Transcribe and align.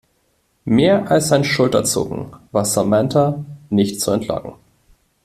Mehr 0.65 1.11
als 1.11 1.31
ein 1.31 1.43
Schulterzucken 1.43 2.35
war 2.51 2.65
Samantha 2.65 3.45
nicht 3.69 4.01
zu 4.01 4.09
entlocken. 4.09 4.55